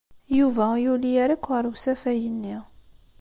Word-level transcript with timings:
Yuba 0.37 0.63
ur 0.73 0.77
yuli 0.85 1.11
ara 1.23 1.33
akk 1.37 1.45
ɣer 1.53 1.63
usafag-nni. 1.71 2.57